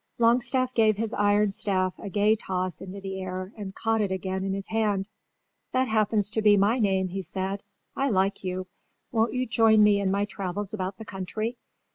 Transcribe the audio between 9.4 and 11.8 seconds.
join me in my travels about the country?